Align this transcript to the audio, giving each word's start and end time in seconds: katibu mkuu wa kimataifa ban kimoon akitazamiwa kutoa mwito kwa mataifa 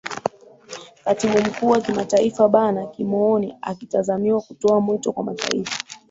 katibu 1.05 1.37
mkuu 1.37 1.69
wa 1.69 1.81
kimataifa 1.81 2.49
ban 2.49 2.91
kimoon 2.91 3.53
akitazamiwa 3.61 4.41
kutoa 4.41 4.79
mwito 4.81 5.11
kwa 5.13 5.23
mataifa 5.23 5.77